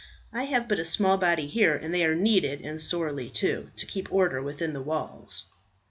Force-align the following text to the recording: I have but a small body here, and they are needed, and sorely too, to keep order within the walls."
I 0.33 0.45
have 0.45 0.67
but 0.67 0.79
a 0.79 0.83
small 0.83 1.15
body 1.17 1.45
here, 1.45 1.75
and 1.75 1.93
they 1.93 2.03
are 2.03 2.15
needed, 2.15 2.61
and 2.61 2.81
sorely 2.81 3.29
too, 3.29 3.69
to 3.75 3.85
keep 3.85 4.11
order 4.11 4.41
within 4.41 4.73
the 4.73 4.81
walls." 4.81 5.43